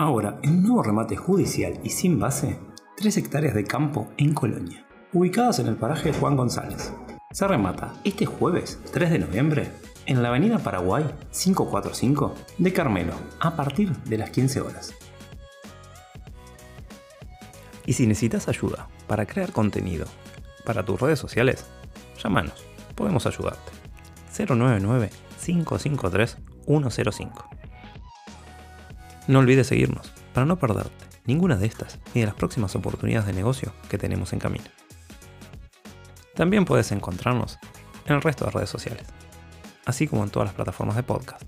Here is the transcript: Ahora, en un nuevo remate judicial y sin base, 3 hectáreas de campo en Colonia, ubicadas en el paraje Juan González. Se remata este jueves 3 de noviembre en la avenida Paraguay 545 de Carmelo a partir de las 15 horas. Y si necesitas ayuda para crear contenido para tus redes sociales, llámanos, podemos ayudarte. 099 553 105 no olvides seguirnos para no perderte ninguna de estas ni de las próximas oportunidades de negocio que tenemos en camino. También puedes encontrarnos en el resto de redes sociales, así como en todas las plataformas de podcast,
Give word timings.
Ahora, 0.00 0.38
en 0.44 0.50
un 0.50 0.62
nuevo 0.62 0.84
remate 0.84 1.16
judicial 1.16 1.80
y 1.82 1.90
sin 1.90 2.20
base, 2.20 2.56
3 2.98 3.16
hectáreas 3.16 3.52
de 3.52 3.64
campo 3.64 4.06
en 4.16 4.32
Colonia, 4.32 4.86
ubicadas 5.12 5.58
en 5.58 5.66
el 5.66 5.74
paraje 5.74 6.12
Juan 6.12 6.36
González. 6.36 6.94
Se 7.32 7.48
remata 7.48 7.94
este 8.04 8.24
jueves 8.24 8.78
3 8.92 9.10
de 9.10 9.18
noviembre 9.18 9.72
en 10.06 10.22
la 10.22 10.28
avenida 10.28 10.60
Paraguay 10.60 11.04
545 11.32 12.32
de 12.58 12.72
Carmelo 12.72 13.12
a 13.40 13.56
partir 13.56 13.90
de 14.04 14.18
las 14.18 14.30
15 14.30 14.60
horas. 14.60 14.94
Y 17.84 17.94
si 17.94 18.06
necesitas 18.06 18.46
ayuda 18.46 18.86
para 19.08 19.26
crear 19.26 19.50
contenido 19.50 20.06
para 20.64 20.84
tus 20.84 21.00
redes 21.00 21.18
sociales, 21.18 21.64
llámanos, 22.22 22.64
podemos 22.94 23.26
ayudarte. 23.26 23.72
099 24.38 25.10
553 25.44 26.38
105 26.68 27.57
no 29.28 29.40
olvides 29.40 29.66
seguirnos 29.66 30.10
para 30.32 30.46
no 30.46 30.56
perderte 30.58 31.04
ninguna 31.26 31.56
de 31.56 31.66
estas 31.66 31.98
ni 32.14 32.22
de 32.22 32.26
las 32.28 32.34
próximas 32.34 32.74
oportunidades 32.74 33.26
de 33.26 33.34
negocio 33.34 33.74
que 33.90 33.98
tenemos 33.98 34.32
en 34.32 34.38
camino. 34.38 34.64
También 36.34 36.64
puedes 36.64 36.90
encontrarnos 36.92 37.58
en 38.06 38.14
el 38.16 38.22
resto 38.22 38.46
de 38.46 38.52
redes 38.52 38.70
sociales, 38.70 39.06
así 39.84 40.08
como 40.08 40.24
en 40.24 40.30
todas 40.30 40.46
las 40.48 40.54
plataformas 40.54 40.96
de 40.96 41.02
podcast, 41.02 41.44